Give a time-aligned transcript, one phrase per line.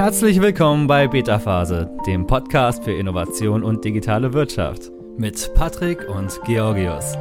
[0.00, 6.40] Herzlich willkommen bei Beta Phase, dem Podcast für Innovation und digitale Wirtschaft mit Patrick und
[6.46, 7.18] Georgios.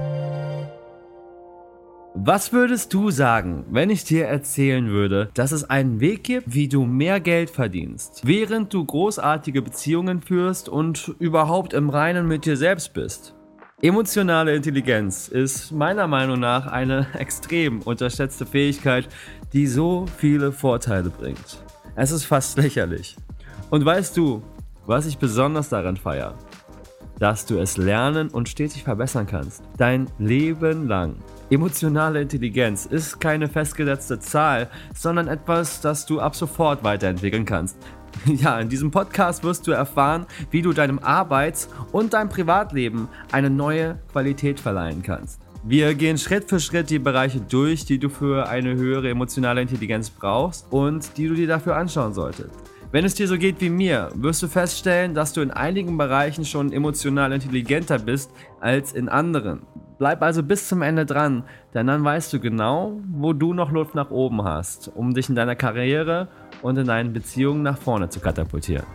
[2.14, 6.70] Was würdest du sagen, wenn ich dir erzählen würde, dass es einen Weg gibt, wie
[6.70, 12.56] du mehr Geld verdienst, während du großartige Beziehungen führst und überhaupt im Reinen mit dir
[12.56, 13.36] selbst bist?
[13.82, 19.10] Emotionale Intelligenz ist meiner Meinung nach eine extrem unterschätzte Fähigkeit,
[19.52, 21.62] die so viele Vorteile bringt.
[22.02, 23.18] Es ist fast lächerlich.
[23.70, 24.42] Und weißt du,
[24.86, 26.34] was ich besonders daran feiere?
[27.20, 29.62] Dass du es lernen und stetig verbessern kannst.
[29.76, 31.18] Dein Leben lang.
[31.50, 37.78] Emotionale Intelligenz ist keine festgesetzte Zahl, sondern etwas, das du ab sofort weiterentwickeln kannst.
[38.26, 43.52] Ja, in diesem Podcast wirst du erfahren, wie du deinem Arbeits- und deinem Privatleben eine
[43.52, 45.40] neue Qualität verleihen kannst.
[45.64, 50.10] Wir gehen Schritt für Schritt die Bereiche durch, die du für eine höhere emotionale Intelligenz
[50.10, 52.52] brauchst und die du dir dafür anschauen solltest.
[52.92, 56.46] Wenn es dir so geht wie mir, wirst du feststellen, dass du in einigen Bereichen
[56.46, 59.62] schon emotional intelligenter bist als in anderen.
[59.98, 63.96] Bleib also bis zum Ende dran, denn dann weißt du genau, wo du noch Luft
[63.96, 66.30] nach oben hast, um dich in deiner Karriere
[66.62, 68.86] und in deinen Beziehungen nach vorne zu katapultieren.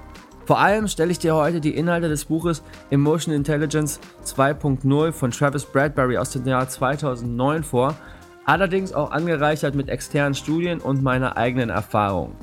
[0.47, 5.65] Vor allem stelle ich dir heute die Inhalte des Buches Emotion Intelligence 2.0 von Travis
[5.65, 7.97] Bradbury aus dem Jahr 2009 vor,
[8.45, 12.37] allerdings auch angereichert mit externen Studien und meiner eigenen Erfahrung.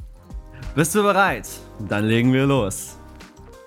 [0.73, 1.47] Bist du bereit?
[1.88, 2.97] Dann legen wir los.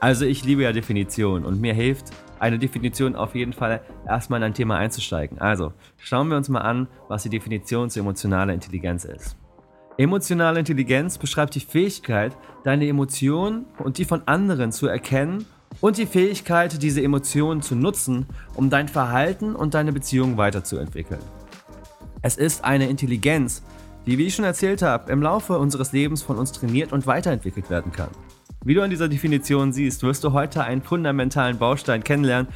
[0.00, 2.06] Also ich liebe ja Definitionen und mir hilft
[2.40, 5.38] eine Definition auf jeden Fall erstmal in ein Thema einzusteigen.
[5.38, 9.36] Also schauen wir uns mal an, was die Definition zu emotionaler Intelligenz ist.
[9.97, 15.47] Emotionale Intelligenz beschreibt die Fähigkeit, deine Emotionen und die von anderen zu erkennen
[15.81, 21.20] und die Fähigkeit, diese Emotionen zu nutzen, um dein Verhalten und deine Beziehung weiterzuentwickeln.
[22.23, 23.62] Es ist eine Intelligenz,
[24.05, 27.70] die, wie ich schon erzählt habe, im Laufe unseres Lebens von uns trainiert und weiterentwickelt
[27.70, 28.11] werden kann.
[28.64, 32.48] Wie du in dieser Definition siehst, wirst du heute einen fundamentalen Baustein kennenlernen,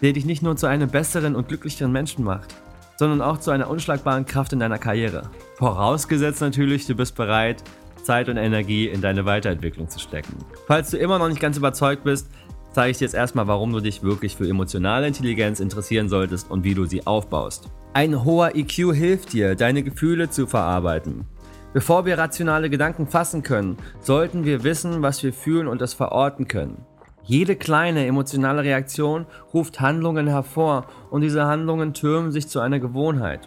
[0.00, 2.54] der dich nicht nur zu einem besseren und glücklicheren Menschen macht,
[3.02, 5.22] sondern auch zu einer unschlagbaren Kraft in deiner Karriere.
[5.56, 7.64] Vorausgesetzt natürlich, du bist bereit,
[8.04, 10.36] Zeit und Energie in deine Weiterentwicklung zu stecken.
[10.68, 12.28] Falls du immer noch nicht ganz überzeugt bist,
[12.70, 16.62] zeige ich dir jetzt erstmal, warum du dich wirklich für emotionale Intelligenz interessieren solltest und
[16.62, 17.70] wie du sie aufbaust.
[17.92, 21.26] Ein hoher EQ hilft dir, deine Gefühle zu verarbeiten.
[21.72, 26.46] Bevor wir rationale Gedanken fassen können, sollten wir wissen, was wir fühlen und es verorten
[26.46, 26.84] können.
[27.24, 33.40] Jede kleine emotionale Reaktion ruft Handlungen hervor und diese Handlungen türmen sich zu einer Gewohnheit.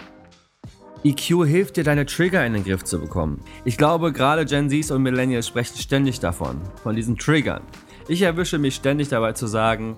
[1.04, 3.42] EQ hilft dir, deine Trigger in den Griff zu bekommen.
[3.64, 7.62] Ich glaube, gerade Gen Zs und Millennials sprechen ständig davon, von diesen Triggern.
[8.08, 9.98] Ich erwische mich ständig dabei zu sagen,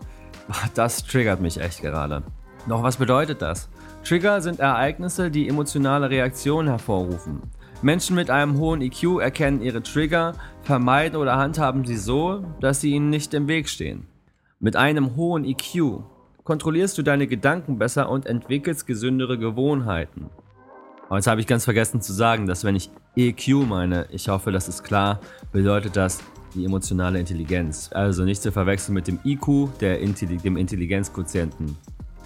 [0.74, 2.24] das triggert mich echt gerade.
[2.68, 3.70] Doch was bedeutet das?
[4.04, 7.42] Trigger sind Ereignisse, die emotionale Reaktionen hervorrufen.
[7.84, 10.34] Menschen mit einem hohen EQ erkennen ihre Trigger,
[10.64, 14.08] vermeiden oder handhaben sie so, dass sie ihnen nicht im Weg stehen.
[14.60, 16.02] Mit einem hohen EQ
[16.44, 20.32] kontrollierst du deine Gedanken besser und entwickelst gesündere Gewohnheiten.
[21.08, 24.52] Aber jetzt habe ich ganz vergessen zu sagen, dass wenn ich EQ meine, ich hoffe,
[24.52, 25.20] das ist klar,
[25.52, 26.20] bedeutet das
[26.56, 27.92] die emotionale Intelligenz.
[27.94, 31.78] Also nicht zu verwechseln mit dem IQ, der Intelli dem Intelligenzquotienten.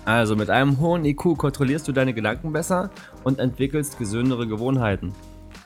[0.06, 2.90] Also mit einem hohen IQ kontrollierst du deine Gedanken besser
[3.24, 5.14] und entwickelst gesündere Gewohnheiten.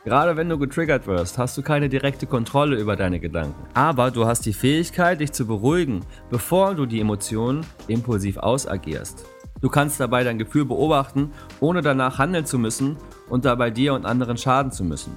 [0.05, 3.65] Gerade wenn du getriggert wirst, hast du keine direkte Kontrolle über deine Gedanken.
[3.73, 9.25] Aber du hast die Fähigkeit, dich zu beruhigen, bevor du die Emotionen impulsiv ausagierst.
[9.61, 12.97] Du kannst dabei dein Gefühl beobachten, ohne danach handeln zu müssen
[13.29, 15.15] und dabei dir und anderen schaden zu müssen.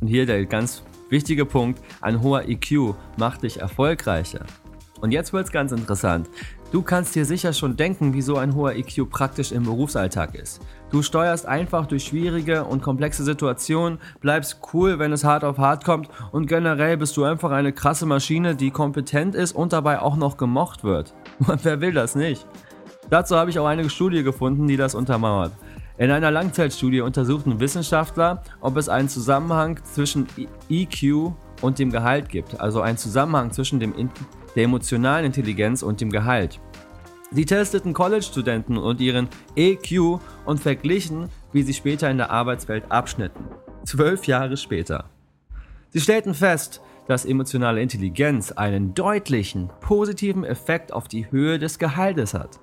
[0.00, 4.46] Und hier der ganz wichtige Punkt, ein hoher EQ macht dich erfolgreicher.
[5.02, 6.30] Und jetzt wird es ganz interessant.
[6.72, 10.60] Du kannst dir sicher schon denken, wie so ein hoher EQ praktisch im Berufsalltag ist.
[10.92, 15.84] Du steuerst einfach durch schwierige und komplexe Situationen, bleibst cool, wenn es hart auf hart
[15.84, 20.14] kommt und generell bist du einfach eine krasse Maschine, die kompetent ist und dabei auch
[20.14, 21.12] noch gemocht wird.
[21.62, 22.46] Wer will das nicht?
[23.08, 25.50] Dazu habe ich auch eine Studie gefunden, die das untermauert.
[25.98, 30.28] In einer Langzeitstudie untersuchten Wissenschaftler, ob es einen Zusammenhang zwischen
[30.68, 33.94] EQ und dem Gehalt gibt, also einen Zusammenhang zwischen dem
[34.56, 36.60] der emotionalen Intelligenz und dem Gehalt.
[37.32, 43.44] Sie testeten College-Studenten und ihren EQ und verglichen, wie sie später in der Arbeitswelt abschnitten.
[43.84, 45.04] Zwölf Jahre später.
[45.90, 52.34] Sie stellten fest, dass emotionale Intelligenz einen deutlichen positiven Effekt auf die Höhe des Gehaltes
[52.34, 52.60] hat.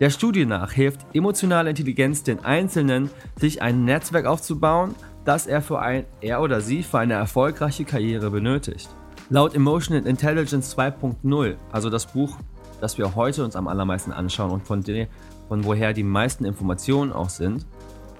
[0.00, 4.94] Der Studie nach hilft emotionale Intelligenz den Einzelnen, sich ein Netzwerk aufzubauen,
[5.28, 8.88] das er, für ein, er oder sie für eine erfolgreiche Karriere benötigt.
[9.28, 12.38] Laut Emotional Intelligence 2.0, also das Buch,
[12.80, 15.06] das wir heute uns am allermeisten anschauen und von, der,
[15.48, 17.66] von woher die meisten Informationen auch sind,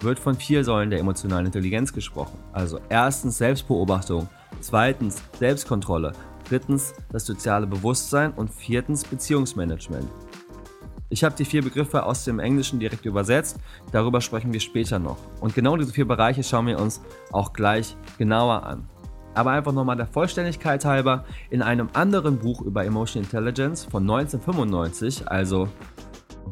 [0.01, 2.39] wird von vier Säulen der emotionalen Intelligenz gesprochen.
[2.53, 4.29] Also erstens Selbstbeobachtung,
[4.61, 6.13] Zweitens Selbstkontrolle.
[6.49, 10.09] Drittens das soziale Bewusstsein und viertens Beziehungsmanagement.
[11.11, 13.59] Ich habe die vier Begriffe aus dem Englischen direkt übersetzt,
[13.93, 15.17] darüber sprechen wir später noch.
[15.41, 17.01] Und genau diese vier Bereiche schauen wir uns
[17.33, 18.87] auch gleich genauer an.
[19.35, 25.31] Aber einfach nochmal der Vollständigkeit halber, in einem anderen Buch über Emotional Intelligence von 1995,
[25.31, 25.69] also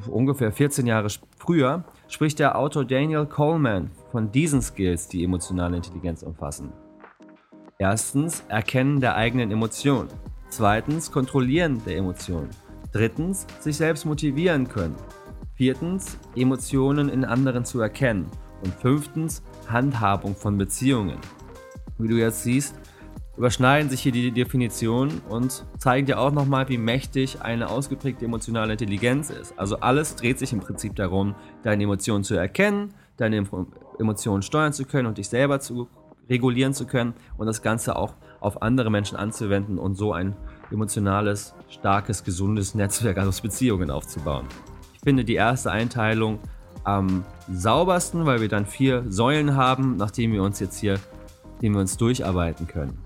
[0.08, 6.22] ungefähr 14 Jahre früher, spricht der Autor Daniel Coleman von diesen Skills, die emotionale Intelligenz
[6.22, 6.72] umfassen.
[7.78, 10.08] Erstens Erkennen der eigenen Emotionen.
[10.48, 12.48] Zweitens Kontrollieren der Emotionen.
[12.96, 14.94] Drittens sich selbst motivieren können.
[15.54, 18.24] Viertens Emotionen in anderen zu erkennen.
[18.64, 21.18] Und fünftens Handhabung von Beziehungen.
[21.98, 22.74] Wie du jetzt siehst,
[23.36, 28.72] überschneiden sich hier die Definitionen und zeigen dir auch nochmal, wie mächtig eine ausgeprägte emotionale
[28.72, 29.52] Intelligenz ist.
[29.58, 31.34] Also alles dreht sich im Prinzip darum,
[31.64, 33.46] deine Emotionen zu erkennen, deine
[33.98, 35.90] Emotionen steuern zu können und dich selber zu
[36.30, 40.34] regulieren zu können und das Ganze auch auf andere Menschen anzuwenden und so ein
[40.70, 44.46] emotionales, starkes, gesundes Netzwerk aus Beziehungen aufzubauen.
[44.94, 46.38] Ich finde die erste Einteilung
[46.84, 50.98] am saubersten, weil wir dann vier Säulen haben, nachdem wir uns jetzt hier,
[51.62, 52.98] dem wir uns durcharbeiten können.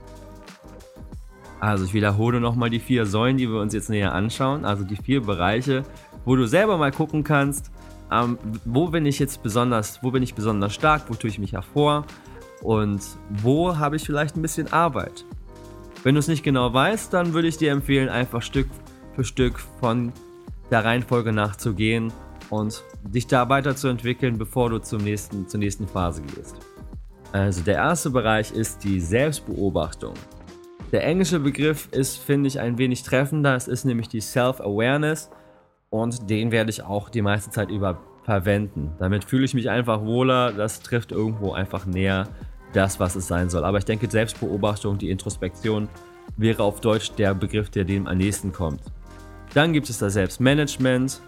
[1.61, 4.97] Also ich wiederhole nochmal die vier Säulen, die wir uns jetzt näher anschauen, also die
[4.97, 5.83] vier Bereiche,
[6.25, 7.71] wo du selber mal gucken kannst,
[8.11, 11.53] ähm, wo bin ich jetzt besonders, wo bin ich besonders stark, wo tue ich mich
[11.53, 12.07] hervor,
[12.63, 13.01] und
[13.43, 15.25] wo habe ich vielleicht ein bisschen Arbeit.
[16.03, 18.69] Wenn du es nicht genau weißt, dann würde ich dir empfehlen, einfach Stück
[19.15, 20.13] für Stück von
[20.71, 22.11] der Reihenfolge nachzugehen
[22.49, 26.57] und dich da weiterzuentwickeln, bevor du zum nächsten, zur nächsten Phase gehst.
[27.33, 30.15] Also der erste Bereich ist die Selbstbeobachtung.
[30.91, 33.55] Der englische Begriff ist, finde ich, ein wenig treffender.
[33.55, 35.31] Es ist nämlich die Self-Awareness
[35.91, 38.93] und den werde ich auch die meiste Zeit über verwenden.
[38.99, 40.53] Damit fühle ich mich einfach wohler.
[40.53, 42.27] Das trifft irgendwo einfach näher
[42.73, 43.65] das, was es sein soll.
[43.65, 45.89] Aber ich denke, Selbstbeobachtung, die Introspektion
[46.37, 48.81] wäre auf Deutsch der Begriff, der dem am nächsten kommt.
[49.55, 51.21] Dann gibt es das Selbstmanagement,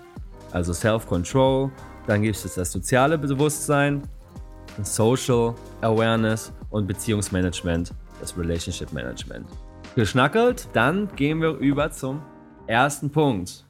[0.53, 1.71] also Self-Control.
[2.07, 4.03] Dann gibt es das soziale Bewusstsein,
[4.83, 9.47] Social Awareness und Beziehungsmanagement, das Relationship Management.
[9.95, 12.23] Geschnackelt, dann gehen wir über zum
[12.67, 13.67] ersten Punkt.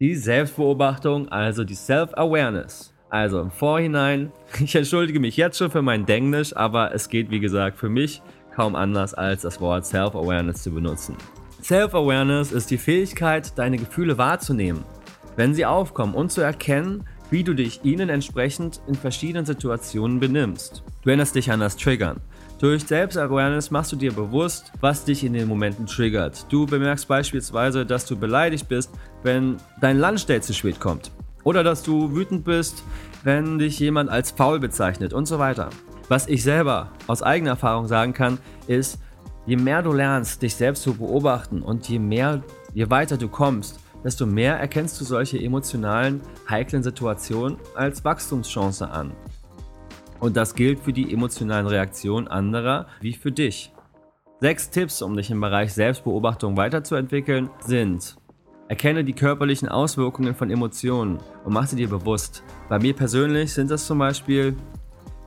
[0.00, 2.93] Die Selbstbeobachtung, also die Self-Awareness.
[3.14, 7.38] Also im Vorhinein, ich entschuldige mich jetzt schon für mein Denglisch, aber es geht wie
[7.38, 8.20] gesagt für mich
[8.56, 11.16] kaum anders als das Wort Self-Awareness zu benutzen.
[11.62, 14.82] Self-Awareness ist die Fähigkeit, deine Gefühle wahrzunehmen,
[15.36, 20.82] wenn sie aufkommen und zu erkennen, wie du dich ihnen entsprechend in verschiedenen Situationen benimmst.
[21.02, 22.20] Du erinnerst dich an das Triggern.
[22.58, 26.46] Durch Selbst-Awareness machst du dir bewusst, was dich in den Momenten triggert.
[26.50, 28.90] Du bemerkst beispielsweise, dass du beleidigt bist,
[29.22, 31.12] wenn dein Lunchdate zu spät kommt.
[31.44, 32.82] Oder dass du wütend bist,
[33.22, 35.70] wenn dich jemand als faul bezeichnet und so weiter.
[36.08, 38.98] Was ich selber aus eigener Erfahrung sagen kann, ist,
[39.46, 42.42] je mehr du lernst, dich selbst zu beobachten und je mehr,
[42.74, 49.12] je weiter du kommst, desto mehr erkennst du solche emotionalen, heiklen Situationen als Wachstumschance an.
[50.20, 53.72] Und das gilt für die emotionalen Reaktionen anderer wie für dich.
[54.40, 58.16] Sechs Tipps, um dich im Bereich Selbstbeobachtung weiterzuentwickeln, sind
[58.68, 62.42] Erkenne die körperlichen Auswirkungen von Emotionen und mach sie dir bewusst.
[62.70, 64.56] Bei mir persönlich sind das zum Beispiel,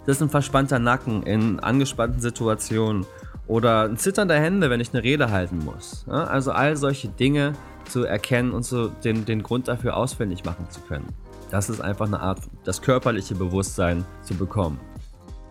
[0.07, 3.05] das ist ein verspannter Nacken in angespannten Situationen
[3.45, 6.07] oder ein Zittern der Hände, wenn ich eine Rede halten muss.
[6.09, 7.53] Also all solche Dinge
[7.85, 11.07] zu erkennen und so den, den Grund dafür ausfindig machen zu können.
[11.51, 14.79] Das ist einfach eine Art, das körperliche Bewusstsein zu bekommen.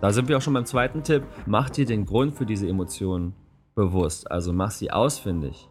[0.00, 1.22] Da sind wir auch schon beim zweiten Tipp.
[1.46, 3.32] Mach dir den Grund für diese Emotionen
[3.74, 4.30] bewusst.
[4.30, 5.68] Also mach sie ausfindig.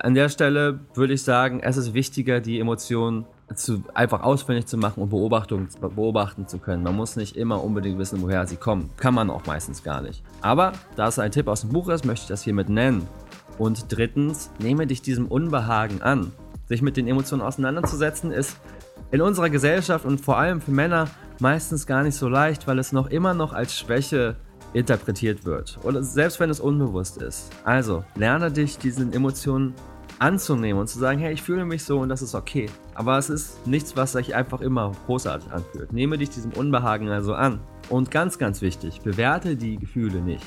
[0.00, 4.76] An der Stelle würde ich sagen, es ist wichtiger, die Emotionen zu, einfach ausfindig zu
[4.76, 6.82] machen und Beobachtung, beobachten zu können.
[6.82, 8.90] Man muss nicht immer unbedingt wissen, woher sie kommen.
[8.96, 10.22] Kann man auch meistens gar nicht.
[10.42, 13.08] Aber da es ein Tipp aus dem Buch ist, möchte ich das hiermit nennen.
[13.58, 16.32] Und drittens, nehme dich diesem Unbehagen an.
[16.66, 18.58] Sich mit den Emotionen auseinanderzusetzen ist
[19.10, 21.08] in unserer Gesellschaft und vor allem für Männer
[21.40, 24.36] meistens gar nicht so leicht, weil es noch immer noch als Schwäche
[24.72, 25.78] interpretiert wird.
[25.82, 27.50] Oder selbst wenn es unbewusst ist.
[27.64, 29.74] Also, lerne dich diesen Emotionen
[30.18, 32.68] anzunehmen und zu sagen, hey, ich fühle mich so und das ist okay.
[32.94, 35.92] Aber es ist nichts, was sich einfach immer großartig anfühlt.
[35.92, 37.60] Nehme dich diesem Unbehagen also an.
[37.88, 40.44] Und ganz, ganz wichtig, bewerte die Gefühle nicht.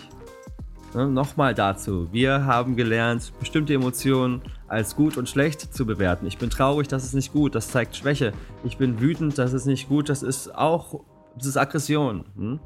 [0.94, 6.26] Ne, Nochmal dazu, wir haben gelernt, bestimmte Emotionen als gut und schlecht zu bewerten.
[6.28, 8.34] Ich bin traurig, das ist nicht gut, das zeigt Schwäche.
[8.64, 11.02] Ich bin wütend, das ist nicht gut, das ist auch,
[11.38, 12.26] das ist Aggression.
[12.36, 12.60] Hm?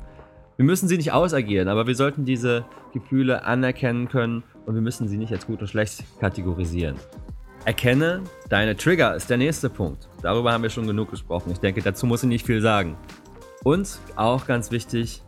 [0.58, 5.08] Wir müssen sie nicht ausagieren, aber wir sollten diese Gefühle anerkennen können und wir müssen
[5.10, 6.96] sie nicht als gut und schlecht kategorisieren.
[7.66, 10.08] Erkenne deine Trigger ist der nächste Punkt.
[10.22, 11.52] Darüber haben wir schon genug gesprochen.
[11.52, 12.96] Ich denke, dazu muss ich nicht viel sagen.
[13.64, 15.24] Und auch ganz wichtig,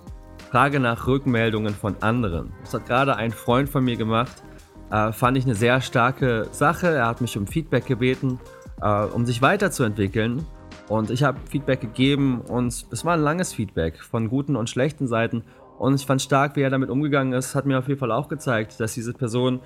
[0.49, 2.53] frage nach Rückmeldungen von anderen.
[2.61, 4.43] Das hat gerade ein Freund von mir gemacht.
[4.91, 6.87] Äh, fand ich eine sehr starke Sache.
[6.87, 8.39] Er hat mich um Feedback gebeten,
[8.81, 10.45] äh, um sich weiterzuentwickeln.
[10.89, 15.07] Und ich habe Feedback gegeben und es war ein langes Feedback von guten und schlechten
[15.07, 15.43] Seiten.
[15.79, 17.55] Und ich fand stark, wie er damit umgegangen ist.
[17.55, 19.59] Hat mir auf jeden Fall auch gezeigt, dass diese Person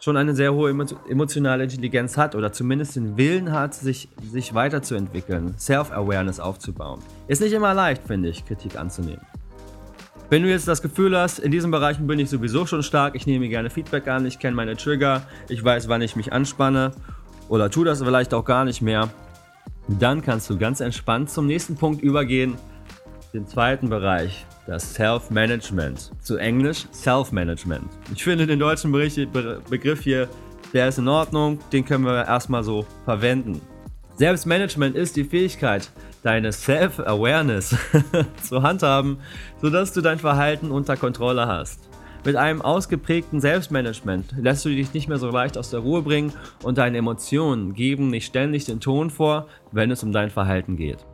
[0.00, 0.70] schon eine sehr hohe
[1.08, 7.00] emotionale Intelligenz hat oder zumindest den Willen hat, sich, sich weiterzuentwickeln, Self-Awareness aufzubauen.
[7.28, 9.22] Ist nicht immer leicht, finde ich, Kritik anzunehmen.
[10.28, 13.26] Wenn du jetzt das Gefühl hast, in diesen Bereichen bin ich sowieso schon stark, ich
[13.26, 16.92] nehme gerne Feedback an, ich kenne meine Trigger, ich weiß, wann ich mich anspanne
[17.48, 19.10] oder tue das vielleicht auch gar nicht mehr,
[19.88, 22.56] dann kannst du ganz entspannt zum nächsten Punkt übergehen,
[23.32, 26.12] den zweiten Bereich, das Self-Management.
[26.22, 27.84] Zu Englisch Self-Management.
[28.14, 30.28] Ich finde den deutschen Begriff hier,
[30.72, 33.60] der ist in Ordnung, den können wir erstmal so verwenden.
[34.16, 35.90] Selbstmanagement ist die Fähigkeit,
[36.22, 37.76] deine Self-Awareness
[38.42, 39.18] zu handhaben,
[39.60, 41.80] sodass du dein Verhalten unter Kontrolle hast.
[42.24, 46.32] Mit einem ausgeprägten Selbstmanagement lässt du dich nicht mehr so leicht aus der Ruhe bringen
[46.62, 51.04] und deine Emotionen geben nicht ständig den Ton vor, wenn es um dein Verhalten geht.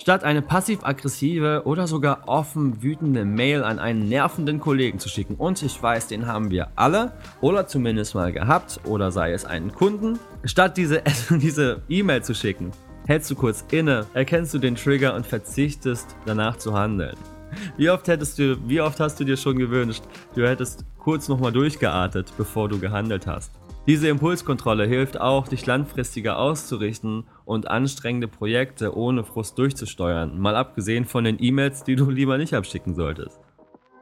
[0.00, 5.60] Statt eine passiv-aggressive oder sogar offen wütende Mail an einen nervenden Kollegen zu schicken, und
[5.62, 10.18] ich weiß, den haben wir alle oder zumindest mal gehabt oder sei es einen Kunden,
[10.44, 12.70] statt diese diese E-Mail zu schicken,
[13.08, 17.16] hältst du kurz inne, erkennst du den Trigger und verzichtest danach zu handeln.
[17.76, 20.02] Wie oft hättest du, wie oft hast du dir schon gewünscht,
[20.34, 23.52] du hättest kurz nochmal durchgeartet, bevor du gehandelt hast?
[23.86, 31.04] Diese Impulskontrolle hilft auch, dich langfristiger auszurichten und anstrengende Projekte ohne Frust durchzusteuern, mal abgesehen
[31.04, 33.38] von den E-Mails, die du lieber nicht abschicken solltest.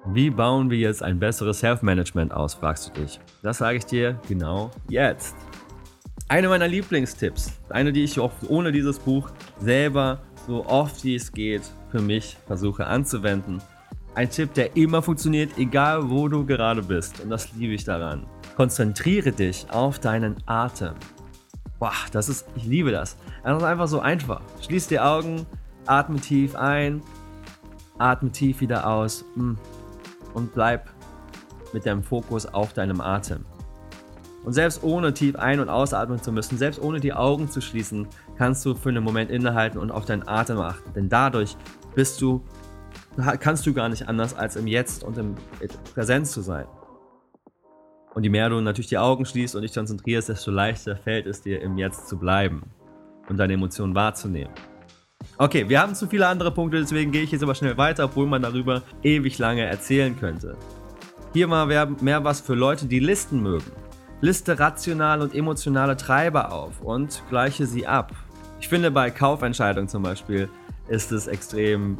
[0.06, 3.20] Wie bauen wir jetzt ein besseres Self-Management aus, fragst du dich.
[3.42, 5.36] Das sage ich dir genau jetzt.
[6.28, 11.32] Eine meiner Lieblingstipps, eine, die ich auch ohne dieses Buch selber so oft wie es
[11.32, 13.62] geht für mich versuche anzuwenden.
[14.14, 17.20] Ein Tipp, der immer funktioniert, egal wo du gerade bist.
[17.20, 18.26] Und das liebe ich daran.
[18.56, 20.94] Konzentriere dich auf deinen Atem.
[21.80, 23.16] Boah, das ist, ich liebe das.
[23.42, 24.40] Das ist einfach so einfach.
[24.60, 25.44] Schließ die Augen,
[25.86, 27.02] atme tief ein,
[27.98, 29.54] atme tief wieder aus mm,
[30.34, 30.88] und bleib
[31.72, 33.44] mit deinem Fokus auf deinem Atem.
[34.44, 38.06] Und selbst ohne tief ein- und ausatmen zu müssen, selbst ohne die Augen zu schließen,
[38.36, 40.92] kannst du für einen Moment innehalten und auf deinen Atem achten.
[40.94, 41.56] Denn dadurch
[41.94, 42.44] bist du,
[43.40, 45.34] kannst du gar nicht anders als im Jetzt und im
[45.94, 46.66] Präsenz zu sein.
[48.14, 51.42] Und je mehr du natürlich die Augen schließt und dich konzentrierst, desto leichter fällt es
[51.42, 52.62] dir im Jetzt zu bleiben
[53.28, 54.52] und deine Emotionen wahrzunehmen.
[55.38, 58.26] Okay, wir haben zu viele andere Punkte, deswegen gehe ich jetzt aber schnell weiter, obwohl
[58.26, 60.56] man darüber ewig lange erzählen könnte.
[61.32, 63.72] Hier mal mehr was für Leute, die Listen mögen.
[64.20, 68.12] Liste rationale und emotionale Treiber auf und gleiche sie ab.
[68.64, 70.48] Ich finde bei Kaufentscheidungen zum Beispiel
[70.88, 71.98] ist es extrem,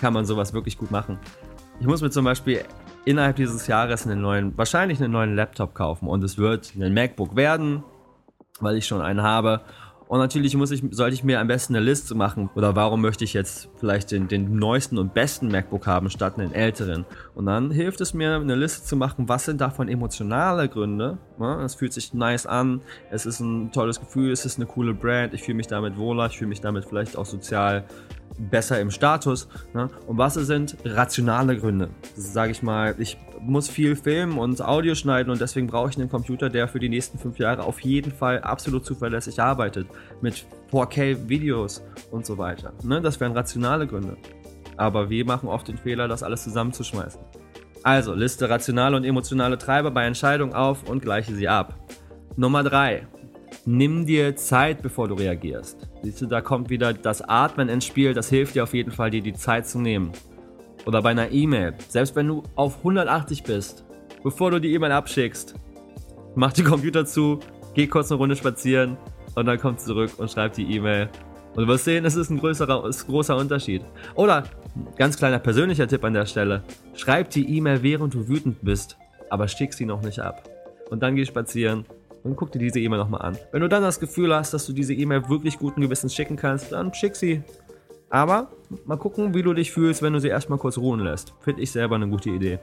[0.00, 1.18] kann man sowas wirklich gut machen.
[1.80, 2.60] Ich muss mir zum Beispiel
[3.04, 7.34] innerhalb dieses Jahres einen neuen, wahrscheinlich einen neuen Laptop kaufen und es wird ein MacBook
[7.34, 7.82] werden,
[8.60, 9.62] weil ich schon einen habe.
[10.06, 12.48] Und natürlich muss ich, sollte ich mir am besten eine Liste machen.
[12.54, 16.54] Oder warum möchte ich jetzt vielleicht den, den neuesten und besten MacBook haben, statt einen
[16.54, 17.06] älteren?
[17.34, 21.18] Und dann hilft es mir, eine Liste zu machen, was sind davon emotionale Gründe.
[21.40, 22.80] Ja, es fühlt sich nice an,
[23.10, 26.26] es ist ein tolles Gefühl, es ist eine coole Brand, ich fühle mich damit wohler,
[26.26, 27.84] ich fühle mich damit vielleicht auch sozial
[28.38, 29.48] besser im Status.
[29.74, 29.88] Ne?
[30.06, 31.90] Und was sind rationale Gründe?
[32.14, 36.08] Sage ich mal, ich muss viel filmen und Audio schneiden und deswegen brauche ich einen
[36.08, 39.86] Computer, der für die nächsten fünf Jahre auf jeden Fall absolut zuverlässig arbeitet.
[40.20, 42.72] Mit 4K-Videos und so weiter.
[42.82, 43.00] Ne?
[43.00, 44.16] Das wären rationale Gründe.
[44.76, 47.20] Aber wir machen oft den Fehler, das alles zusammenzuschmeißen.
[47.82, 51.74] Also, liste rationale und emotionale Treiber bei Entscheidungen auf und gleiche sie ab.
[52.36, 53.06] Nummer 3
[53.68, 55.88] nimm dir Zeit, bevor du reagierst.
[56.02, 59.10] Siehst du, da kommt wieder das Atmen ins Spiel, das hilft dir auf jeden Fall,
[59.10, 60.12] dir die Zeit zu nehmen.
[60.86, 63.84] Oder bei einer E-Mail, selbst wenn du auf 180 bist,
[64.22, 65.54] bevor du die E-Mail abschickst,
[66.34, 67.40] mach den Computer zu,
[67.74, 68.96] geh kurz eine Runde spazieren
[69.34, 71.10] und dann komm zurück und schreib die E-Mail.
[71.54, 73.82] Und du wirst sehen, es ist ein größerer, ist ein großer Unterschied.
[74.14, 74.44] Oder,
[74.96, 76.62] ganz kleiner persönlicher Tipp an der Stelle,
[76.94, 78.96] schreib die E-Mail, während du wütend bist,
[79.30, 80.48] aber schick sie noch nicht ab.
[80.90, 81.84] Und dann geh spazieren
[82.22, 83.38] und guck dir diese E-Mail nochmal an.
[83.52, 86.72] Wenn du dann das Gefühl hast, dass du diese E-Mail wirklich guten Gewissens schicken kannst,
[86.72, 87.42] dann schick sie.
[88.10, 88.50] Aber
[88.86, 91.34] mal gucken, wie du dich fühlst, wenn du sie erstmal kurz ruhen lässt.
[91.40, 92.58] Finde ich selber eine gute Idee.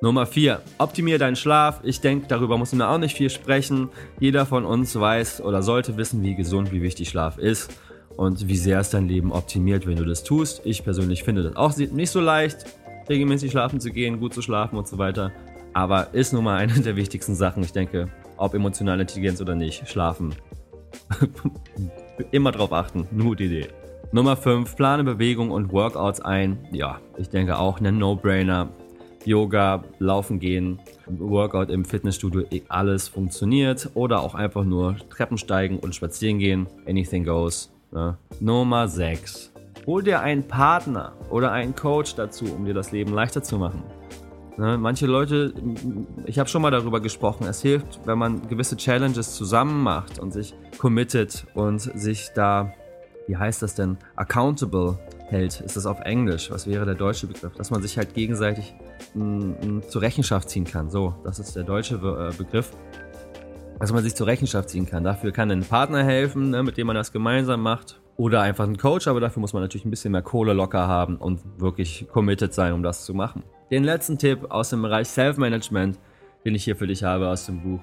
[0.00, 0.60] Nummer 4.
[0.78, 1.80] Optimier deinen Schlaf.
[1.84, 3.88] Ich denke, darüber muss man auch nicht viel sprechen.
[4.18, 7.70] Jeder von uns weiß oder sollte wissen, wie gesund, wie wichtig Schlaf ist
[8.16, 10.62] und wie sehr es dein Leben optimiert, wenn du das tust.
[10.64, 12.64] Ich persönlich finde das auch nicht so leicht,
[13.08, 15.32] regelmäßig schlafen zu gehen, gut zu schlafen und so weiter.
[15.72, 17.62] Aber ist nun mal eine der wichtigsten Sachen.
[17.62, 20.34] Ich denke, ob emotionale Intelligenz oder nicht, schlafen.
[22.30, 23.68] Immer drauf achten, eine gute Idee.
[24.12, 26.58] Nummer 5, plane Bewegung und Workouts ein.
[26.70, 28.68] Ja, ich denke auch ein No-Brainer.
[29.24, 33.90] Yoga, Laufen gehen, Workout im Fitnessstudio, eh, alles funktioniert.
[33.94, 36.66] Oder auch einfach nur Treppen steigen und spazieren gehen.
[36.86, 37.71] Anything goes.
[37.92, 38.16] Ne?
[38.40, 39.52] Nummer 6.
[39.86, 43.82] Hol dir einen Partner oder einen Coach dazu, um dir das Leben leichter zu machen.
[44.56, 44.78] Ne?
[44.78, 45.52] Manche Leute,
[46.26, 50.32] ich habe schon mal darüber gesprochen, es hilft, wenn man gewisse Challenges zusammen macht und
[50.32, 52.72] sich committet und sich da
[53.26, 56.50] wie heißt das denn, accountable hält, ist das auf Englisch.
[56.50, 57.54] Was wäre der deutsche Begriff?
[57.54, 58.74] Dass man sich halt gegenseitig
[59.14, 60.90] m, m, zur Rechenschaft ziehen kann.
[60.90, 62.72] So, das ist der deutsche äh, Begriff.
[63.82, 65.02] Dass man sich zur Rechenschaft ziehen kann.
[65.02, 68.00] Dafür kann ein Partner helfen, ne, mit dem man das gemeinsam macht.
[68.16, 71.16] Oder einfach ein Coach, aber dafür muss man natürlich ein bisschen mehr Kohle locker haben
[71.16, 73.42] und wirklich committed sein, um das zu machen.
[73.72, 75.98] Den letzten Tipp aus dem Bereich Self-Management,
[76.44, 77.80] den ich hier für dich habe aus dem Buch,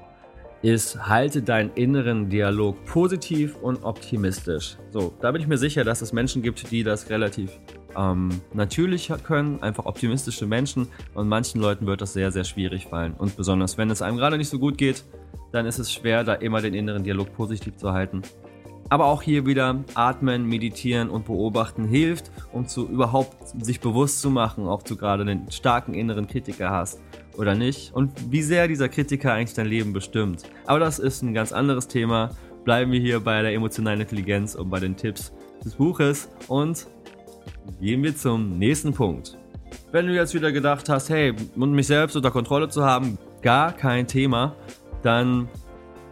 [0.61, 4.77] ist, halte deinen inneren Dialog positiv und optimistisch.
[4.91, 7.59] So, da bin ich mir sicher, dass es Menschen gibt, die das relativ
[7.97, 13.13] ähm, natürlich können, einfach optimistische Menschen und manchen Leuten wird das sehr, sehr schwierig fallen.
[13.13, 15.03] Und besonders wenn es einem gerade nicht so gut geht,
[15.51, 18.21] dann ist es schwer, da immer den inneren Dialog positiv zu halten.
[18.91, 24.31] Aber auch hier wieder atmen, meditieren und beobachten hilft, um zu überhaupt sich bewusst zu
[24.31, 26.99] machen, ob du gerade einen starken inneren Kritiker hast
[27.37, 30.43] oder nicht und wie sehr dieser Kritiker eigentlich dein Leben bestimmt.
[30.65, 32.31] Aber das ist ein ganz anderes Thema.
[32.63, 36.87] Bleiben wir hier bei der emotionalen Intelligenz und bei den Tipps des Buches und
[37.79, 39.37] gehen wir zum nächsten Punkt.
[39.91, 44.07] Wenn du jetzt wieder gedacht hast, hey, mich selbst unter Kontrolle zu haben, gar kein
[44.07, 44.55] Thema,
[45.03, 45.47] dann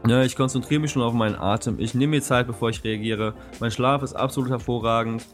[0.07, 1.79] ja, ich konzentriere mich schon auf meinen Atem.
[1.79, 3.33] Ich nehme mir Zeit, bevor ich reagiere.
[3.59, 5.25] Mein Schlaf ist absolut hervorragend.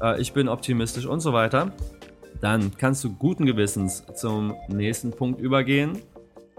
[0.00, 1.72] Äh, ich bin optimistisch und so weiter.
[2.40, 5.98] Dann kannst du guten Gewissens zum nächsten Punkt übergehen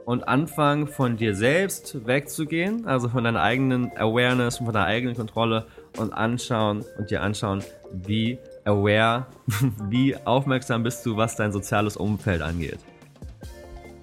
[0.05, 5.67] und anfangen, von dir selbst wegzugehen, also von deiner eigenen Awareness, von deiner eigenen Kontrolle
[5.97, 8.39] und anschauen und dir anschauen, wie
[8.69, 9.27] aware,
[9.89, 12.79] wie aufmerksam bist du, was dein soziales Umfeld angeht.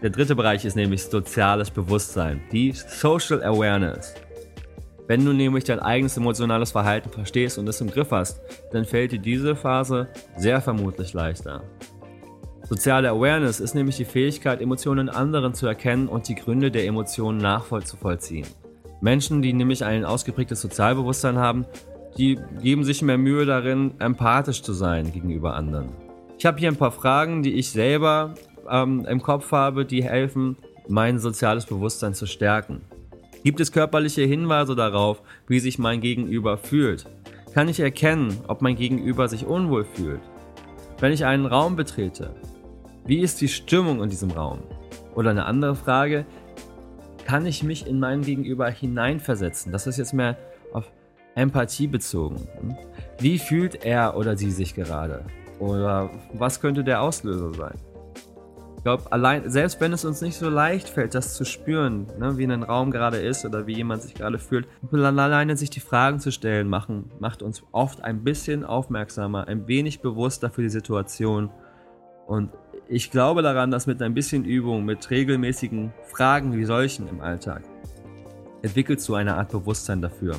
[0.03, 4.15] Der dritte Bereich ist nämlich soziales Bewusstsein, die Social Awareness.
[5.07, 8.41] Wenn du nämlich dein eigenes emotionales Verhalten verstehst und es im Griff hast,
[8.73, 11.63] dann fällt dir diese Phase sehr vermutlich leichter.
[12.69, 16.85] Soziale Awareness ist nämlich die Fähigkeit, Emotionen in anderen zu erkennen und die Gründe der
[16.85, 18.47] Emotionen nachvollziehen.
[19.01, 21.65] Menschen, die nämlich ein ausgeprägtes Sozialbewusstsein haben,
[22.19, 25.91] die geben sich mehr Mühe darin, empathisch zu sein gegenüber anderen.
[26.39, 28.35] Ich habe hier ein paar Fragen, die ich selber
[28.71, 30.57] ähm, im Kopf habe, die helfen,
[30.89, 32.83] mein soziales Bewusstsein zu stärken.
[33.43, 37.07] Gibt es körperliche Hinweise darauf, wie sich mein Gegenüber fühlt?
[37.55, 40.21] Kann ich erkennen, ob mein Gegenüber sich unwohl fühlt?
[40.99, 42.35] Wenn ich einen Raum betrete,
[43.07, 44.59] wie ist die Stimmung in diesem Raum?
[45.15, 46.27] Oder eine andere Frage,
[47.25, 49.73] kann ich mich in meinen Gegenüber hineinversetzen?
[49.73, 50.37] Das ist jetzt mehr
[51.37, 52.49] auf Empathie bezogen.
[53.19, 55.25] Wie fühlt er oder sie sich gerade?
[55.59, 57.75] Oder was könnte der Auslöser sein?
[58.87, 62.45] glaube, allein, selbst wenn es uns nicht so leicht fällt, das zu spüren, ne, wie
[62.45, 66.31] ein Raum gerade ist oder wie jemand sich gerade fühlt, alleine sich die Fragen zu
[66.31, 71.51] stellen, machen, macht uns oft ein bisschen aufmerksamer, ein wenig bewusster für die Situation.
[72.29, 72.51] Und
[72.87, 77.65] ich glaube daran, dass mit ein bisschen Übung, mit regelmäßigen Fragen wie solchen im Alltag,
[78.63, 80.37] entwickelst du eine Art Bewusstsein dafür.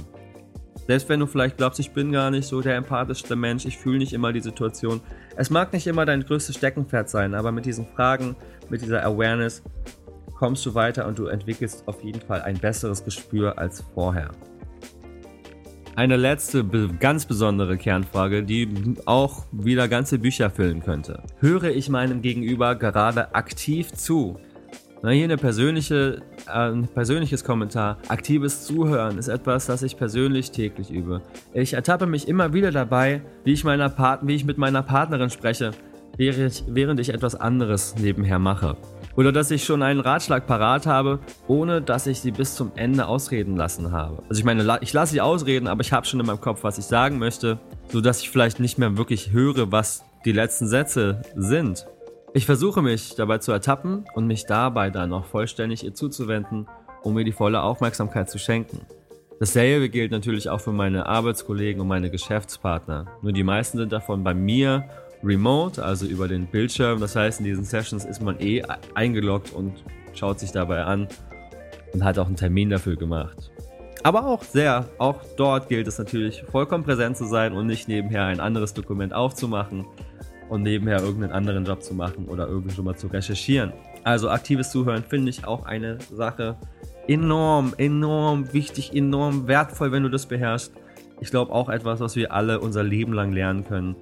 [0.86, 3.98] Selbst wenn du vielleicht glaubst, ich bin gar nicht so der empathischste Mensch, ich fühle
[3.98, 5.02] nicht immer die Situation.
[5.36, 8.36] Es mag nicht immer dein größtes Steckenpferd sein, aber mit diesen Fragen,
[8.70, 9.63] mit dieser Awareness
[10.36, 14.30] kommst du weiter und du entwickelst auf jeden Fall ein besseres Gespür als vorher.
[15.98, 16.63] Eine letzte,
[17.00, 21.24] ganz besondere Kernfrage, die auch wieder ganze Bücher füllen könnte.
[21.40, 24.40] Höre ich meinem Gegenüber gerade aktiv zu?
[25.04, 27.98] Na, hier eine persönliche, äh, ein persönliches Kommentar.
[28.08, 31.22] Aktives Zuhören ist etwas, das ich persönlich täglich übe.
[31.54, 35.30] Ich ertappe mich immer wieder dabei, wie ich, meiner Part wie ich mit meiner Partnerin
[35.30, 35.72] spreche,
[36.18, 38.76] während ich, während ich etwas anderes nebenher mache.
[39.16, 43.08] Oder dass ich schon einen Ratschlag parat habe, ohne dass ich sie bis zum Ende
[43.08, 44.24] ausreden lassen habe.
[44.30, 46.80] Also ich meine, ich lasse sie ausreden, aber ich habe schon in meinem Kopf, was
[46.80, 47.60] ich sagen möchte,
[47.92, 51.88] sodass ich vielleicht nicht mehr wirklich höre, was die letzten Sätze sind.
[52.34, 56.68] Ich versuche mich dabei zu ertappen und mich dabei dann auch vollständig ihr zuzuwenden,
[57.02, 58.82] um mir die volle Aufmerksamkeit zu schenken.
[59.40, 63.06] Dasselbe gilt natürlich auch für meine Arbeitskollegen und meine Geschäftspartner.
[63.22, 64.90] Nur die meisten sind davon bei mir
[65.24, 67.00] remote, also über den Bildschirm.
[67.00, 68.62] Das heißt, in diesen Sessions ist man eh
[68.94, 71.08] eingeloggt und schaut sich dabei an
[71.94, 73.52] und hat auch einen Termin dafür gemacht.
[74.04, 78.26] Aber auch sehr, auch dort gilt es natürlich vollkommen präsent zu sein und nicht nebenher
[78.26, 79.86] ein anderes Dokument aufzumachen
[80.50, 83.74] und nebenher irgendeinen anderen Job zu machen oder irgendwie schon mal zu recherchieren.
[84.04, 86.58] Also aktives Zuhören finde ich auch eine Sache
[87.08, 90.74] enorm, enorm wichtig, enorm wertvoll, wenn du das beherrschst.
[91.20, 93.96] ich glaube auch etwas, was wir alle unser Leben lang lernen können.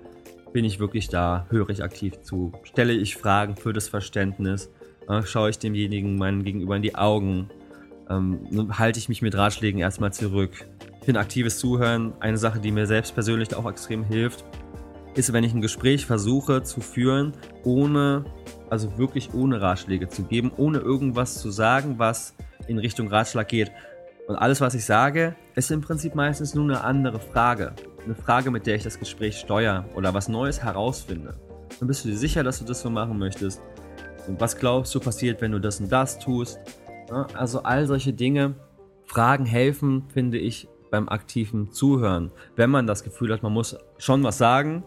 [0.51, 1.45] Bin ich wirklich da?
[1.49, 2.53] Höre ich aktiv zu?
[2.63, 4.69] Stelle ich Fragen für das Verständnis?
[5.07, 7.49] Äh, schaue ich demjenigen meinen Gegenüber in die Augen?
[8.09, 10.51] Ähm, halte ich mich mit Ratschlägen erstmal zurück?
[10.99, 14.43] Ich finde aktives Zuhören eine Sache, die mir selbst persönlich auch extrem hilft,
[15.15, 18.25] ist, wenn ich ein Gespräch versuche zu führen, ohne,
[18.69, 22.35] also wirklich ohne Ratschläge zu geben, ohne irgendwas zu sagen, was
[22.67, 23.71] in Richtung Ratschlag geht.
[24.27, 27.73] Und alles, was ich sage, ist im Prinzip meistens nur eine andere Frage.
[28.03, 31.35] Eine Frage, mit der ich das Gespräch steuere oder was Neues herausfinde.
[31.79, 33.61] Dann bist du dir sicher, dass du das so machen möchtest.
[34.27, 36.59] Und was glaubst du passiert, wenn du das und das tust?
[37.35, 38.55] Also all solche Dinge,
[39.05, 42.31] Fragen helfen, finde ich, beim aktiven Zuhören.
[42.55, 44.83] Wenn man das Gefühl hat, man muss schon was sagen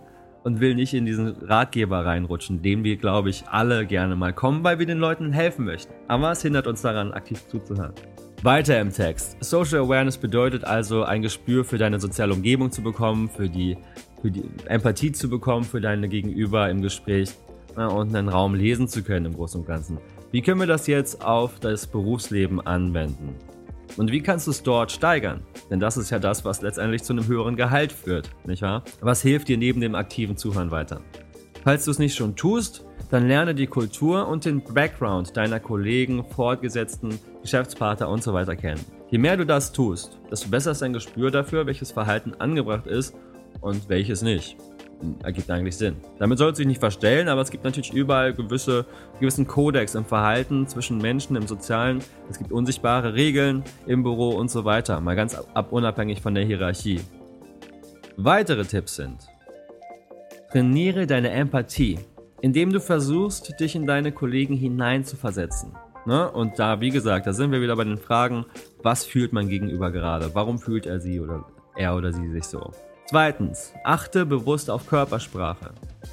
[0.48, 4.64] und will nicht in diesen Ratgeber reinrutschen, dem wir, glaube ich, alle gerne mal kommen,
[4.64, 5.92] weil wir den Leuten helfen möchten.
[6.08, 7.92] Aber es hindert uns daran, aktiv zuzuhören.
[8.42, 9.36] Weiter im Text.
[9.44, 13.76] Social Awareness bedeutet also, ein Gespür für deine soziale Umgebung zu bekommen, für die,
[14.22, 17.30] für die Empathie zu bekommen, für deine Gegenüber im Gespräch
[17.76, 19.98] und einen Raum lesen zu können im Großen und Ganzen.
[20.30, 23.34] Wie können wir das jetzt auf das Berufsleben anwenden?
[23.96, 25.40] Und wie kannst du es dort steigern?
[25.70, 28.84] Denn das ist ja das, was letztendlich zu einem höheren Gehalt führt, nicht wahr?
[29.00, 31.00] Was hilft dir neben dem aktiven Zuhören weiter?
[31.64, 36.24] Falls du es nicht schon tust, dann lerne die Kultur und den Background deiner Kollegen,
[36.24, 38.84] Fortgesetzten, Geschäftspartner und so weiter kennen.
[39.10, 43.14] Je mehr du das tust, desto besser ist dein Gespür dafür, welches Verhalten angebracht ist
[43.60, 44.56] und welches nicht.
[45.22, 45.96] Ergibt eigentlich Sinn.
[46.18, 48.84] Damit soll es sich nicht verstellen, aber es gibt natürlich überall gewisse,
[49.20, 52.00] gewissen Kodex im Verhalten zwischen Menschen, im Sozialen.
[52.28, 55.00] Es gibt unsichtbare Regeln im Büro und so weiter.
[55.00, 57.00] Mal ganz ab unabhängig von der Hierarchie.
[58.16, 59.18] Weitere Tipps sind:
[60.50, 61.98] Trainiere deine Empathie
[62.40, 65.72] indem du versuchst, dich in deine Kollegen hineinzuversetzen.
[66.06, 66.30] Ne?
[66.30, 68.46] Und da, wie gesagt, da sind wir wieder bei den Fragen,
[68.82, 70.34] was fühlt man gegenüber gerade?
[70.34, 71.44] Warum fühlt er sie oder
[71.76, 72.72] er oder sie sich so?
[73.08, 75.70] Zweitens, achte bewusst auf Körpersprache.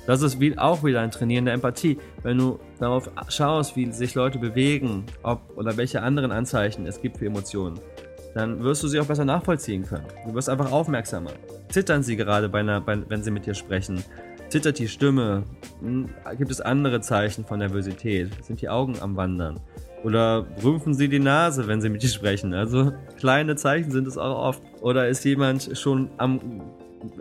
[0.07, 1.97] Das ist wie, auch wieder ein Trainieren der Empathie.
[2.23, 7.17] Wenn du darauf schaust, wie sich Leute bewegen, ob oder welche anderen Anzeichen es gibt
[7.17, 7.81] für Emotionen,
[8.33, 10.05] dann wirst du sie auch besser nachvollziehen können.
[10.25, 11.31] Du wirst einfach aufmerksamer.
[11.67, 14.01] Zittern sie gerade, bei einer, bei, wenn sie mit dir sprechen?
[14.47, 15.43] Zittert die Stimme?
[15.81, 18.31] Hm, gibt es andere Zeichen von Nervosität?
[18.41, 19.59] Sind die Augen am Wandern?
[20.05, 22.53] Oder rümpfen sie die Nase, wenn sie mit dir sprechen?
[22.53, 24.61] Also kleine Zeichen sind es auch oft.
[24.81, 26.61] Oder ist jemand schon am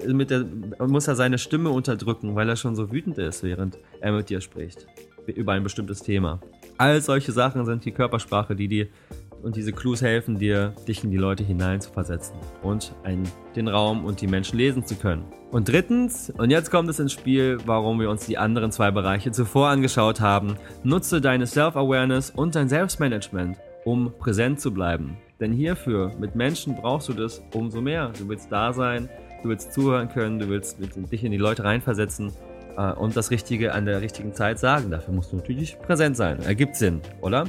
[0.06, 0.44] mit der
[0.86, 4.40] muss er seine Stimme unterdrücken, weil er schon so wütend ist, während er mit dir
[4.40, 4.86] spricht
[5.26, 6.40] über ein bestimmtes Thema.
[6.76, 8.88] All solche Sachen sind die Körpersprache, die dir
[9.44, 13.68] und diese Clues helfen dir, dich in die Leute hinein zu versetzen und einen, den
[13.68, 15.24] Raum und die Menschen lesen zu können.
[15.50, 19.32] Und drittens, und jetzt kommt es ins Spiel, warum wir uns die anderen zwei Bereiche
[19.32, 25.18] zuvor angeschaut haben, nutze deine Self-Awareness und dein Selbstmanagement, um präsent zu bleiben.
[25.40, 28.12] Denn hierfür, mit Menschen brauchst du das umso mehr.
[28.18, 29.10] Du willst da sein,
[29.44, 32.32] du willst zuhören können, du willst dich in die Leute reinversetzen
[32.76, 34.90] äh, und das Richtige an der richtigen Zeit sagen.
[34.90, 36.40] Dafür musst du natürlich präsent sein.
[36.40, 37.44] Ergibt Sinn, oder?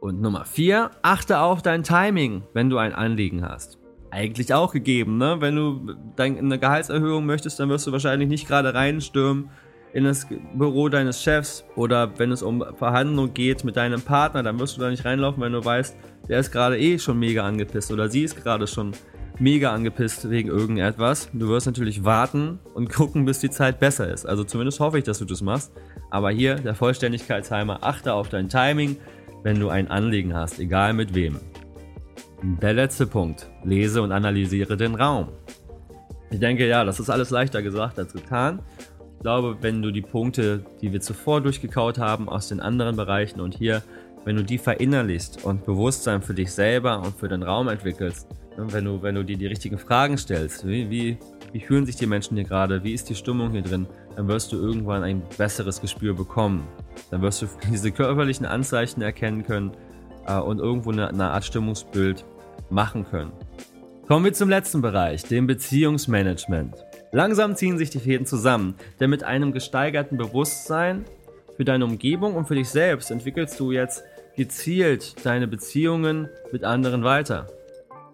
[0.00, 3.78] Und Nummer 4, achte auf dein Timing, wenn du ein Anliegen hast.
[4.10, 5.36] Eigentlich auch gegeben, ne?
[5.40, 9.50] Wenn du eine Gehaltserhöhung möchtest, dann wirst du wahrscheinlich nicht gerade reinstürmen
[9.92, 14.58] in das Büro deines Chefs oder wenn es um Verhandlungen geht mit deinem Partner, dann
[14.58, 15.96] wirst du da nicht reinlaufen, wenn du weißt,
[16.28, 18.92] der ist gerade eh schon mega angepisst oder sie ist gerade schon
[19.38, 21.28] mega angepisst wegen irgendetwas.
[21.32, 24.26] Du wirst natürlich warten und gucken, bis die Zeit besser ist.
[24.26, 25.72] Also zumindest hoffe ich, dass du das machst.
[26.10, 28.96] Aber hier der Vollständigkeitsheimer, achte auf dein Timing,
[29.42, 31.38] wenn du ein Anliegen hast, egal mit wem.
[32.42, 33.50] Der letzte Punkt.
[33.64, 35.28] Lese und analysiere den Raum.
[36.30, 38.60] Ich denke, ja, das ist alles leichter gesagt als getan.
[39.16, 43.40] Ich glaube, wenn du die Punkte, die wir zuvor durchgekaut haben, aus den anderen Bereichen
[43.40, 43.82] und hier,
[44.24, 48.84] wenn du die verinnerlichst und Bewusstsein für dich selber und für den Raum entwickelst, wenn
[48.84, 51.18] du, wenn du dir die richtigen Fragen stellst, wie, wie,
[51.52, 53.86] wie fühlen sich die Menschen hier gerade, wie ist die Stimmung hier drin,
[54.16, 56.66] dann wirst du irgendwann ein besseres Gespür bekommen.
[57.10, 59.72] Dann wirst du diese körperlichen Anzeichen erkennen können
[60.26, 62.24] äh, und irgendwo eine, eine Art Stimmungsbild
[62.70, 63.32] machen können.
[64.06, 66.74] Kommen wir zum letzten Bereich, dem Beziehungsmanagement.
[67.10, 71.04] Langsam ziehen sich die Fäden zusammen, denn mit einem gesteigerten Bewusstsein
[71.56, 74.04] für deine Umgebung und für dich selbst entwickelst du jetzt
[74.36, 77.46] gezielt deine Beziehungen mit anderen weiter.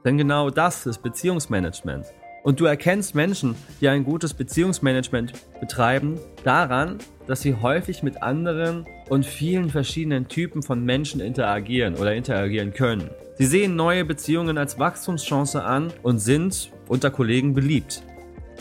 [0.05, 2.07] Denn genau das ist Beziehungsmanagement.
[2.43, 8.87] Und du erkennst Menschen, die ein gutes Beziehungsmanagement betreiben, daran, dass sie häufig mit anderen
[9.11, 13.11] und vielen verschiedenen Typen von Menschen interagieren oder interagieren können.
[13.37, 18.03] Sie sehen neue Beziehungen als Wachstumschance an und sind unter Kollegen beliebt.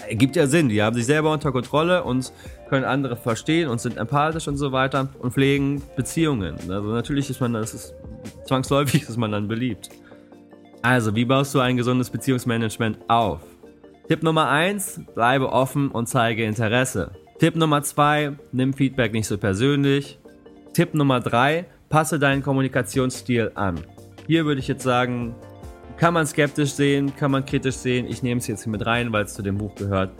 [0.08, 2.32] Ergibt ja Sinn, die haben sich selber unter Kontrolle und
[2.70, 6.56] können andere verstehen und sind empathisch und so weiter und pflegen Beziehungen.
[6.70, 7.94] Also natürlich ist man, das ist
[8.46, 9.90] zwangsläufig ist man dann beliebt.
[10.82, 13.42] Also, wie baust du ein gesundes Beziehungsmanagement auf?
[14.08, 17.12] Tipp Nummer 1, bleibe offen und zeige Interesse.
[17.38, 20.20] Tipp Nummer 2, nimm Feedback nicht so persönlich.
[20.74, 23.80] Tipp Nummer 3, passe deinen Kommunikationsstil an.
[24.26, 25.36] Hier würde ich jetzt sagen,
[25.98, 28.08] kann man skeptisch sehen, kann man kritisch sehen.
[28.08, 30.12] Ich nehme es jetzt hier mit rein, weil es zu dem Buch gehört.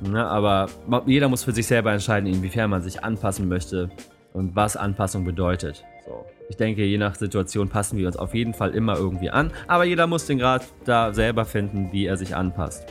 [0.00, 0.66] Ne, aber
[1.06, 3.90] jeder muss für sich selber entscheiden, inwiefern man sich anpassen möchte
[4.34, 5.82] und was Anpassung bedeutet.
[6.04, 6.26] So.
[6.48, 9.84] Ich denke, je nach Situation passen wir uns auf jeden Fall immer irgendwie an, aber
[9.84, 12.84] jeder muss den Grad da selber finden, wie er sich anpasst.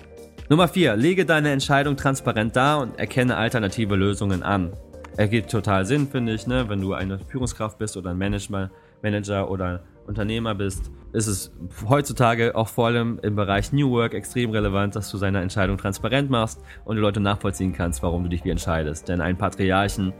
[0.49, 0.95] Nummer 4.
[0.95, 4.73] Lege deine Entscheidung transparent dar und erkenne alternative Lösungen an.
[5.15, 6.67] Ergibt total Sinn, finde ich, ne?
[6.67, 8.71] wenn du eine Führungskraft bist oder ein Manager,
[9.03, 11.51] Manager oder Unternehmer bist, ist es
[11.87, 16.29] heutzutage auch vor allem im Bereich New Work extrem relevant, dass du seine Entscheidung transparent
[16.29, 19.07] machst und die Leute nachvollziehen kannst, warum du dich wie entscheidest.
[19.07, 20.13] Denn ein Patriarchen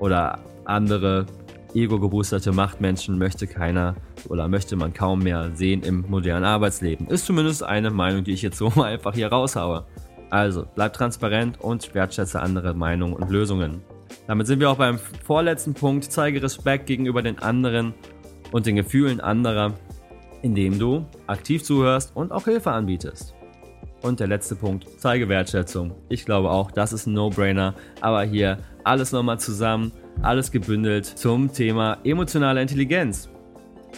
[0.00, 1.26] oder andere
[1.74, 3.96] ego-geboosterte Machtmenschen möchte keiner
[4.28, 7.08] oder möchte man kaum mehr sehen im modernen Arbeitsleben.
[7.08, 9.84] Ist zumindest eine Meinung, die ich jetzt so mal einfach hier raushaue.
[10.30, 13.82] Also, bleib transparent und wertschätze andere Meinungen und Lösungen.
[14.26, 16.04] Damit sind wir auch beim vorletzten Punkt.
[16.04, 17.94] Zeige Respekt gegenüber den anderen
[18.52, 19.74] und den Gefühlen anderer,
[20.42, 23.34] indem du aktiv zuhörst und auch Hilfe anbietest.
[24.00, 25.92] Und der letzte Punkt, zeige Wertschätzung.
[26.08, 31.52] Ich glaube auch, das ist ein No-Brainer, aber hier alles nochmal zusammen, alles gebündelt zum
[31.52, 33.28] Thema emotionale Intelligenz.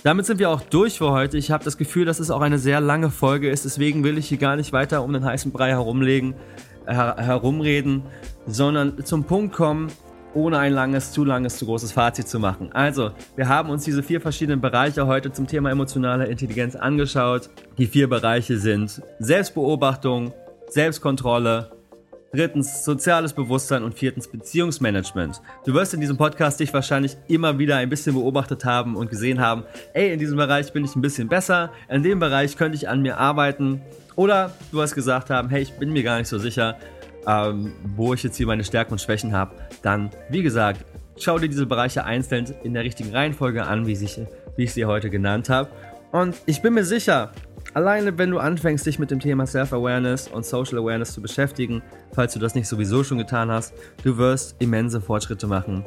[0.02, 1.36] Damit sind wir auch durch für heute.
[1.36, 4.28] Ich habe das Gefühl, dass es auch eine sehr lange Folge ist, deswegen will ich
[4.28, 6.34] hier gar nicht weiter um den heißen Brei herumlegen,
[6.86, 8.02] her herumreden,
[8.46, 9.88] sondern zum Punkt kommen,
[10.34, 12.70] ohne ein langes, zu langes, zu großes Fazit zu machen.
[12.72, 17.50] Also, wir haben uns diese vier verschiedenen Bereiche heute zum Thema emotionale Intelligenz angeschaut.
[17.78, 20.32] Die vier Bereiche sind Selbstbeobachtung,
[20.68, 21.72] Selbstkontrolle,
[22.32, 25.40] drittens soziales Bewusstsein und viertens Beziehungsmanagement.
[25.64, 29.40] Du wirst in diesem Podcast dich wahrscheinlich immer wieder ein bisschen beobachtet haben und gesehen
[29.40, 29.64] haben,
[29.94, 33.02] ey, in diesem Bereich bin ich ein bisschen besser, in dem Bereich könnte ich an
[33.02, 33.82] mir arbeiten.
[34.16, 36.76] Oder du hast gesagt haben, hey, ich bin mir gar nicht so sicher,
[37.26, 40.84] ähm, wo ich jetzt hier meine Stärken und Schwächen habe, dann, wie gesagt,
[41.18, 44.18] schau dir diese Bereiche einzeln in der richtigen Reihenfolge an, wie, sich,
[44.56, 45.70] wie ich sie heute genannt habe.
[46.12, 47.32] Und ich bin mir sicher,
[47.74, 52.32] alleine wenn du anfängst, dich mit dem Thema Self-Awareness und Social Awareness zu beschäftigen, falls
[52.32, 55.84] du das nicht sowieso schon getan hast, du wirst immense Fortschritte machen.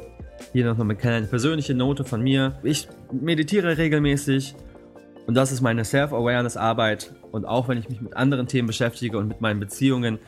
[0.52, 2.58] Hier noch eine kleine persönliche Note von mir.
[2.62, 4.54] Ich meditiere regelmäßig
[5.26, 7.12] und das ist meine Self-Awareness-Arbeit.
[7.32, 10.18] Und auch wenn ich mich mit anderen Themen beschäftige und mit meinen Beziehungen,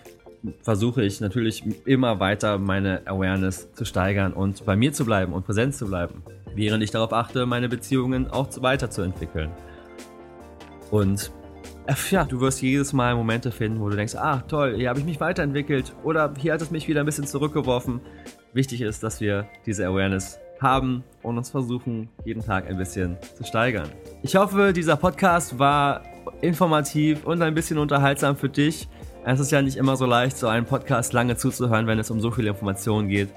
[0.63, 5.45] versuche ich natürlich immer weiter meine Awareness zu steigern und bei mir zu bleiben und
[5.45, 6.23] präsent zu bleiben,
[6.55, 9.51] während ich darauf achte, meine Beziehungen auch weiterzuentwickeln.
[10.91, 11.31] Und
[11.87, 14.99] äh, ja, du wirst jedes Mal Momente finden, wo du denkst, ah toll, hier habe
[14.99, 18.01] ich mich weiterentwickelt oder hier hat es mich wieder ein bisschen zurückgeworfen.
[18.53, 23.45] Wichtig ist, dass wir diese Awareness haben und uns versuchen, jeden Tag ein bisschen zu
[23.45, 23.89] steigern.
[24.23, 26.03] Ich hoffe, dieser Podcast war
[26.41, 28.89] informativ und ein bisschen unterhaltsam für dich.
[29.29, 32.21] Es ist ja nicht immer so leicht, so einen Podcast lange zuzuhören, wenn es um
[32.21, 33.29] so viele Informationen geht.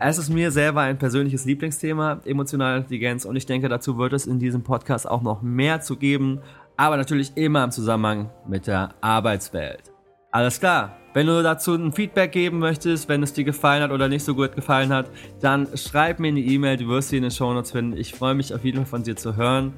[0.00, 4.26] Es ist mir selber ein persönliches Lieblingsthema, emotionale Intelligenz, und ich denke, dazu wird es
[4.26, 6.40] in diesem Podcast auch noch mehr zu geben,
[6.76, 9.92] aber natürlich immer im Zusammenhang mit der Arbeitswelt.
[10.32, 10.96] Alles klar.
[11.14, 14.34] Wenn du dazu ein Feedback geben möchtest, wenn es dir gefallen hat oder nicht so
[14.34, 15.08] gut gefallen hat,
[15.40, 17.96] dann schreib mir eine E-Mail, du wirst sie in den Show Notes finden.
[17.96, 19.72] Ich freue mich auf jeden Fall von dir zu hören.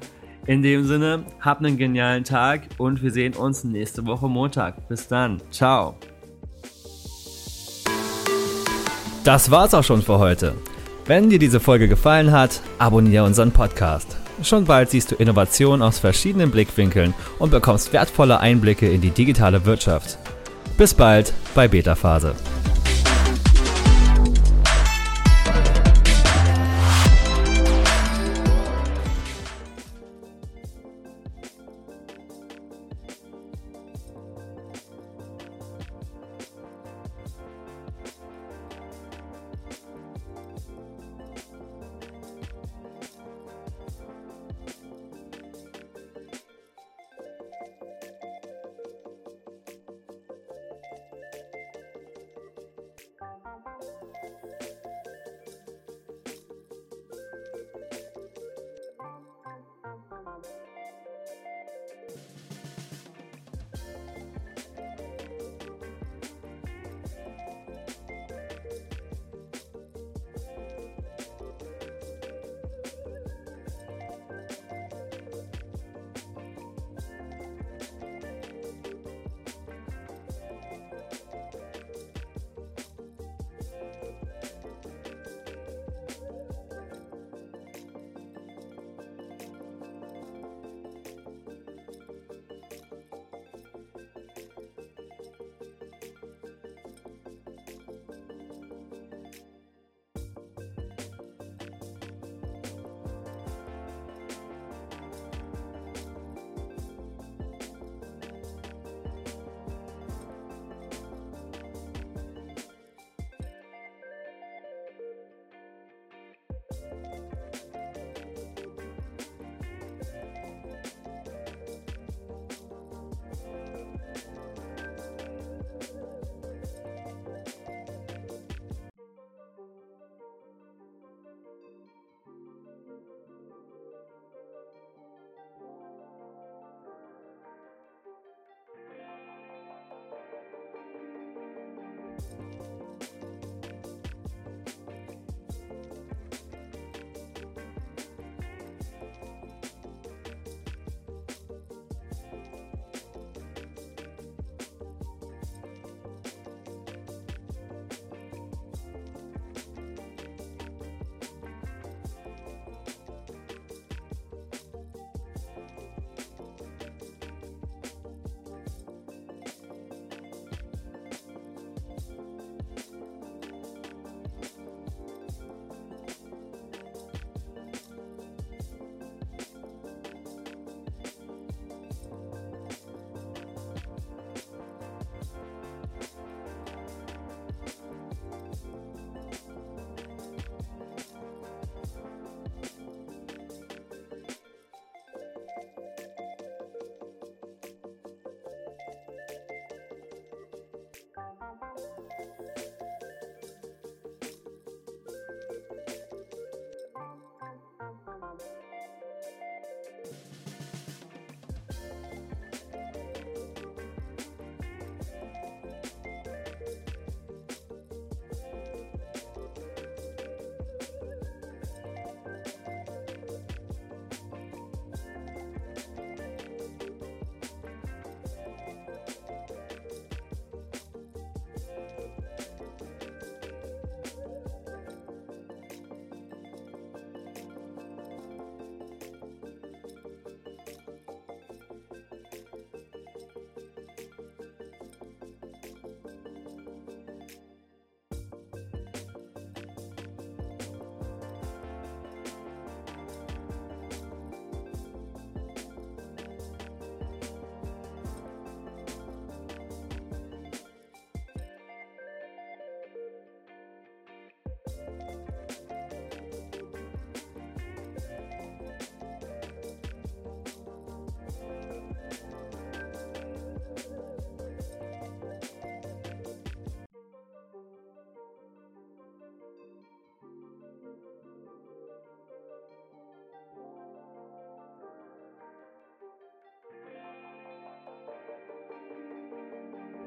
[0.47, 4.87] In dem Sinne, hab einen genialen Tag und wir sehen uns nächste Woche Montag.
[4.89, 5.41] Bis dann.
[5.51, 5.95] Ciao.
[9.23, 10.55] Das war's auch schon für heute.
[11.05, 14.17] Wenn dir diese Folge gefallen hat, abonniere unseren Podcast.
[14.43, 19.65] Schon bald siehst du Innovationen aus verschiedenen Blickwinkeln und bekommst wertvolle Einblicke in die digitale
[19.65, 20.17] Wirtschaft.
[20.77, 22.33] Bis bald bei Beta Phase.